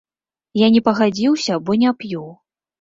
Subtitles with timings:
[0.61, 2.27] Я не пагадзіўся, бо не п'ю.